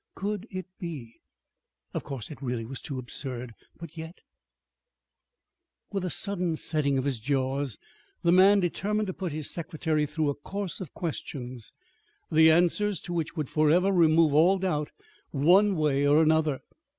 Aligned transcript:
Could 0.15 0.47
it 0.49 0.65
be? 0.79 1.21
Of 1.93 2.03
course 2.03 2.31
it 2.31 2.41
really 2.41 2.65
was 2.65 2.81
too 2.81 2.97
absurd; 2.97 3.53
but 3.77 3.95
yet 3.95 4.15
With 5.91 6.03
a 6.03 6.09
sudden 6.09 6.55
setting 6.55 6.97
of 6.97 7.03
his 7.05 7.19
jaws 7.19 7.77
the 8.23 8.31
man 8.31 8.59
determined 8.61 9.05
to 9.05 9.13
put 9.13 9.31
his 9.31 9.51
secretary 9.51 10.07
through 10.07 10.31
a 10.31 10.33
course 10.33 10.81
of 10.81 10.95
questions, 10.95 11.71
the 12.31 12.49
answers 12.49 12.99
to 13.01 13.13
which 13.13 13.35
would 13.35 13.47
forever 13.47 13.91
remove 13.91 14.33
all 14.33 14.57
doubt, 14.57 14.91
one 15.29 15.75
way 15.75 16.07
or 16.07 16.19
another. 16.23 16.61